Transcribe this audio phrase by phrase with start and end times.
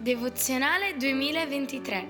[0.00, 2.06] Devozionale 2023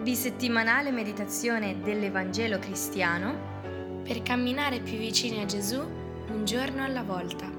[0.00, 7.50] di settimanale meditazione dell'Evangelo cristiano per camminare più vicini a Gesù un giorno alla volta.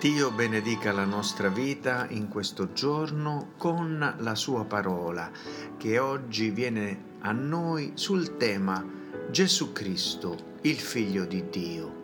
[0.00, 5.30] Dio benedica la nostra vita in questo giorno con la sua parola
[5.76, 8.82] che oggi viene a noi sul tema
[9.30, 12.00] Gesù Cristo, il Figlio di Dio.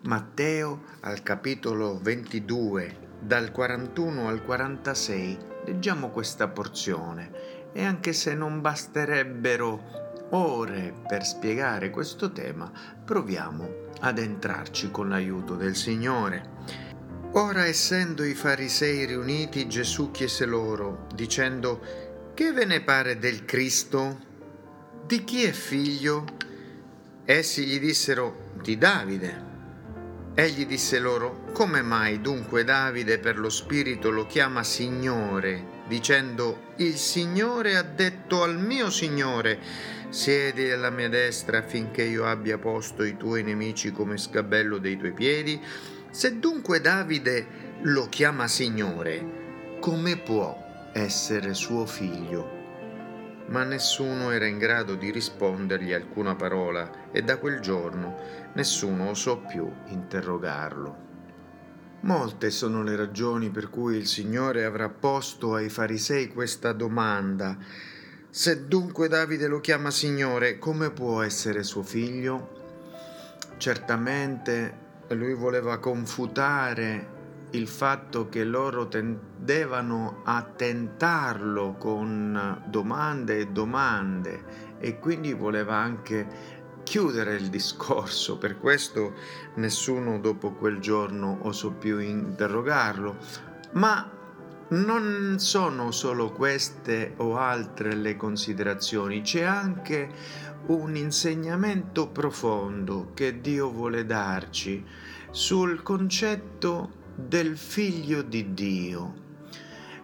[0.00, 7.30] Matteo al capitolo 22 dal 41 al 46 leggiamo questa porzione
[7.72, 12.70] e anche se non basterebbero ore per spiegare questo tema,
[13.04, 16.56] proviamo ad entrarci con l'aiuto del Signore.
[17.32, 21.80] Ora essendo i farisei riuniti, Gesù chiese loro, dicendo,
[22.34, 24.18] Che ve ne pare del Cristo?
[25.06, 26.24] Di chi è figlio?
[27.24, 29.47] Essi gli dissero, Di Davide.
[30.40, 36.96] Egli disse loro, Come mai dunque Davide per lo Spirito lo chiama Signore, dicendo, Il
[36.96, 39.58] Signore ha detto al mio Signore,
[40.10, 45.12] siedi alla mia destra affinché io abbia posto i tuoi nemici come sgabello dei tuoi
[45.12, 45.60] piedi?
[46.10, 47.46] Se dunque Davide
[47.80, 50.56] lo chiama Signore, come può
[50.92, 52.57] essere suo figlio?
[53.48, 58.16] Ma nessuno era in grado di rispondergli alcuna parola e da quel giorno
[58.54, 61.06] nessuno osò più interrogarlo.
[62.00, 67.56] Molte sono le ragioni per cui il Signore avrà posto ai farisei questa domanda.
[68.30, 72.56] Se dunque Davide lo chiama Signore, come può essere suo figlio?
[73.56, 77.16] Certamente lui voleva confutare
[77.50, 86.56] il fatto che loro tendevano a tentarlo con domande e domande e quindi voleva anche
[86.82, 89.14] chiudere il discorso, per questo
[89.56, 93.16] nessuno dopo quel giorno osò più interrogarlo,
[93.72, 94.10] ma
[94.70, 100.10] non sono solo queste o altre le considerazioni, c'è anche
[100.66, 104.84] un insegnamento profondo che Dio vuole darci
[105.30, 109.12] sul concetto del figlio di Dio,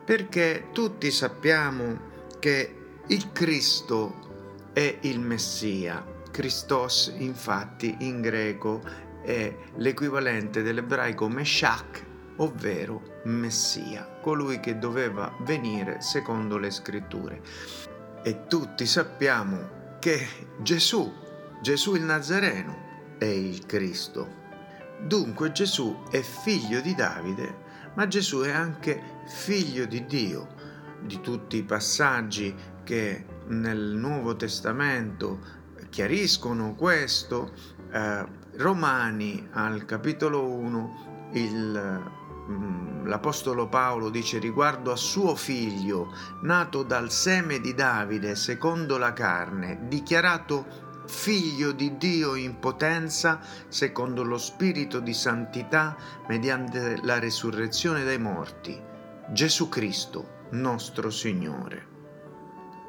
[0.04, 2.10] perché tutti sappiamo
[2.40, 2.74] che
[3.06, 6.04] il Cristo è il Messia.
[6.32, 8.82] Christos infatti in greco
[9.22, 12.04] è l'equivalente dell'ebraico Meshach,
[12.36, 17.40] ovvero Messia, colui che doveva venire secondo le scritture.
[18.24, 20.26] E tutti sappiamo che
[20.60, 21.12] Gesù,
[21.62, 24.42] Gesù il Nazareno, è il Cristo.
[25.00, 27.62] Dunque Gesù è figlio di Davide,
[27.94, 30.48] ma Gesù è anche figlio di Dio.
[31.00, 35.38] Di tutti i passaggi che nel Nuovo Testamento
[35.90, 37.52] chiariscono questo,
[37.92, 42.02] eh, Romani al capitolo 1 il,
[42.48, 46.12] mm, l'Apostolo Paolo dice riguardo a suo figlio,
[46.42, 54.22] nato dal seme di Davide secondo la carne, dichiarato figlio di Dio in potenza, secondo
[54.22, 55.96] lo Spirito di santità,
[56.28, 58.80] mediante la resurrezione dai morti,
[59.30, 61.92] Gesù Cristo, nostro Signore.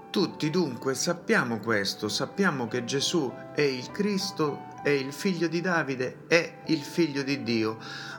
[0.10, 6.24] Tutti dunque sappiamo questo, sappiamo che Gesù è il Cristo, è il figlio di Davide,
[6.28, 7.78] è il figlio di Dio,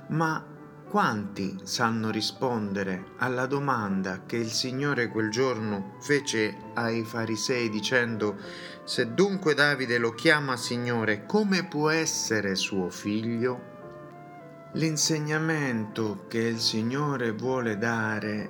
[0.09, 0.56] ma
[0.97, 8.39] quanti sanno rispondere alla domanda che il Signore quel giorno fece ai farisei dicendo
[8.83, 13.61] se dunque Davide lo chiama Signore, come può essere suo figlio?
[14.73, 18.49] L'insegnamento che il Signore vuole dare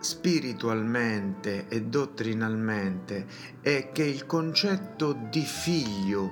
[0.00, 3.24] spiritualmente e dottrinalmente
[3.60, 6.28] è che il concetto di figlio,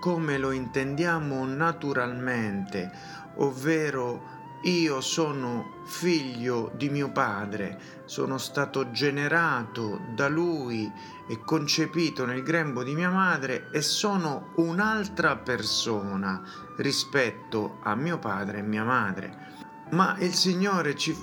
[0.00, 4.33] come lo intendiamo naturalmente, ovvero
[4.64, 10.90] io sono figlio di mio padre, sono stato generato da lui
[11.28, 16.42] e concepito nel grembo di mia madre e sono un'altra persona
[16.76, 19.52] rispetto a mio padre e mia madre.
[19.90, 21.14] Ma il Signore ci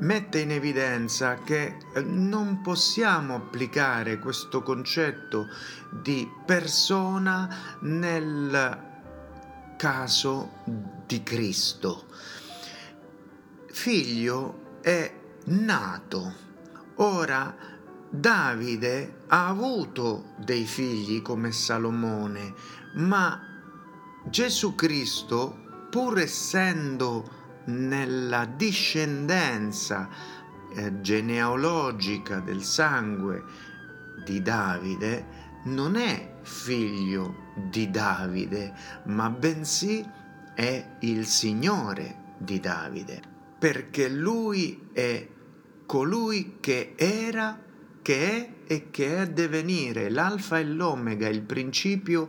[0.00, 5.48] mette in evidenza che non possiamo applicare questo concetto
[5.90, 8.86] di persona nel
[9.76, 10.50] caso
[11.06, 12.04] di Cristo
[13.70, 15.12] figlio è
[15.46, 16.46] nato.
[16.96, 17.54] Ora
[18.10, 22.54] Davide ha avuto dei figli come Salomone,
[22.94, 23.40] ma
[24.24, 27.36] Gesù Cristo, pur essendo
[27.66, 30.08] nella discendenza
[30.74, 33.44] eh, genealogica del sangue
[34.24, 38.74] di Davide, non è figlio di Davide,
[39.04, 40.04] ma bensì
[40.54, 45.26] è il Signore di Davide perché lui è
[45.84, 47.58] colui che era,
[48.02, 52.28] che è e che è a divenire, l'alfa e l'omega, il principio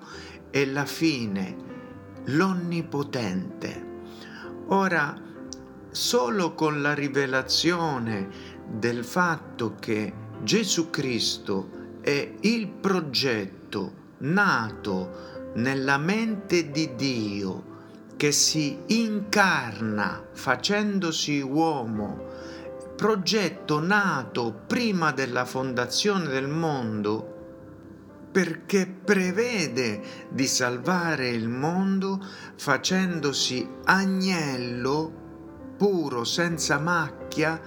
[0.49, 1.55] e la fine,
[2.25, 3.87] l'onnipotente.
[4.67, 5.21] Ora,
[5.91, 8.29] solo con la rivelazione
[8.67, 17.69] del fatto che Gesù Cristo è il progetto nato nella mente di Dio
[18.19, 22.25] che si incarna facendosi uomo,
[22.97, 32.21] progetto nato prima della fondazione del mondo, perché prevede di salvare il mondo
[32.57, 35.13] facendosi agnello
[35.77, 37.57] puro, senza macchia,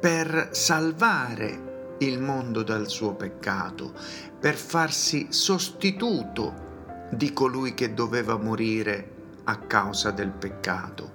[0.00, 3.92] per salvare il mondo dal suo peccato,
[4.40, 9.14] per farsi sostituto di colui che doveva morire
[9.46, 11.12] a causa del peccato.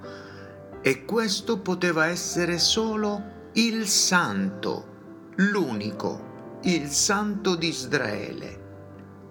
[0.82, 8.60] E questo poteva essere solo il santo, l'unico, il santo di Israele,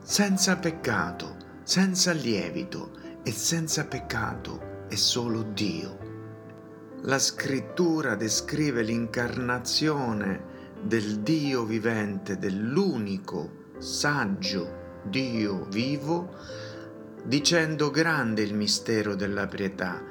[0.02, 2.90] senza peccato, senza lievito
[3.22, 5.98] e senza peccato è solo Dio.
[7.02, 10.48] La scrittura descrive l'incarnazione
[10.82, 16.36] del Dio vivente, dell'unico, saggio Dio vivo,
[17.24, 20.02] dicendo grande il mistero della pietà.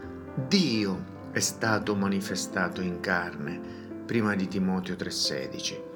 [0.48, 3.60] Dio è stato manifestato in carne,
[4.06, 5.88] prima di Timoteo 3:16.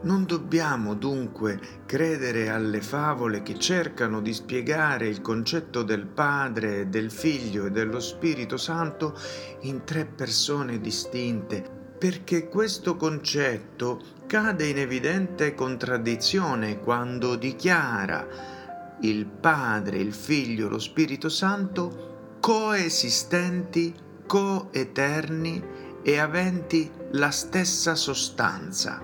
[0.00, 7.10] Non dobbiamo dunque credere alle favole che cercano di spiegare il concetto del Padre, del
[7.10, 9.18] Figlio e dello Spirito Santo
[9.62, 11.64] in tre persone distinte,
[11.98, 18.56] perché questo concetto cade in evidente contraddizione quando dichiara
[19.00, 23.94] il Padre, il Figlio, lo Spirito Santo coesistenti,
[24.26, 25.62] coeterni
[26.02, 29.02] e aventi la stessa sostanza.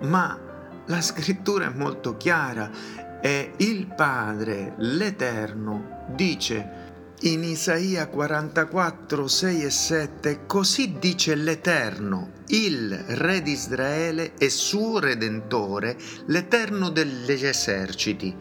[0.00, 0.38] Ma
[0.86, 2.70] la scrittura è molto chiara
[3.20, 6.79] e il Padre, l'Eterno, dice
[7.22, 15.00] in Isaia 44, 6 e 7, così dice l'Eterno, il Re di Israele e suo
[15.00, 18.34] Redentore, l'Eterno degli eserciti.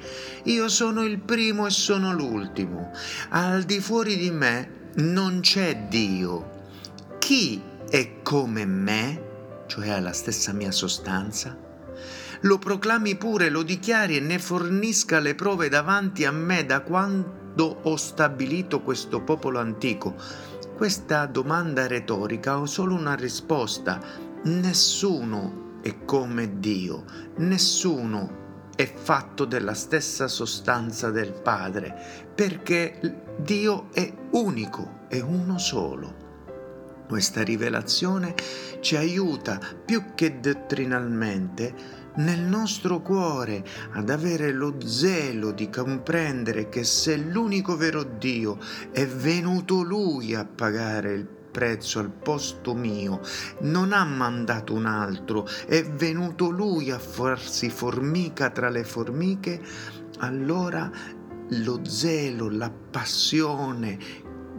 [0.44, 2.94] Io sono il primo e sono l'ultimo.
[3.31, 6.58] Al di fuori di me non c'è Dio.
[7.20, 9.24] Chi è come me,
[9.68, 11.68] cioè ha la stessa mia sostanza?
[12.44, 16.80] Lo proclami pure, lo dichiari e ne fornisca le prove davanti a me da
[17.59, 20.15] quando ho stabilito questo popolo antico?
[20.77, 24.01] Questa domanda retorica ha solo una risposta.
[24.44, 27.03] Nessuno è come Dio,
[27.39, 31.94] nessuno è fatto della stessa sostanza del Padre,
[32.33, 32.97] perché
[33.39, 36.15] Dio è unico, è uno solo.
[37.09, 38.35] Questa rivelazione
[38.79, 46.83] ci aiuta più che dottrinalmente nel nostro cuore ad avere lo zelo di comprendere che
[46.83, 48.57] se l'unico vero Dio
[48.91, 53.21] è venuto Lui a pagare il prezzo al posto mio,
[53.61, 59.61] non ha mandato un altro, è venuto Lui a farsi formica tra le formiche,
[60.19, 60.89] allora
[61.50, 63.97] lo zelo, la passione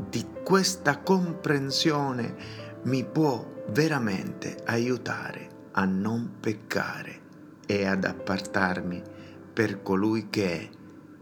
[0.08, 2.35] di questa comprensione
[2.82, 7.28] mi può veramente aiutare a non peccare
[7.71, 9.00] e ad appartarmi
[9.53, 10.69] per colui che è,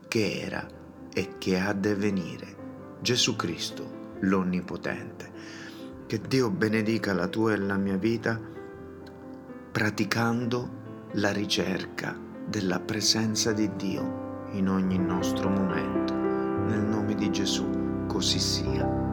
[0.09, 0.67] che era
[1.13, 2.57] e che ha da venire,
[3.03, 5.31] Gesù Cristo, l'Onnipotente.
[6.07, 8.41] Che Dio benedica la tua e la mia vita
[9.71, 10.71] praticando
[11.13, 16.15] la ricerca della presenza di Dio in ogni nostro momento.
[16.15, 19.08] Nel nome di Gesù, così sia.